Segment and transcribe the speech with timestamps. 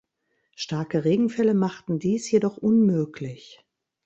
[0.55, 3.59] Starke Regenfälle machten dies jedoch unmöglich.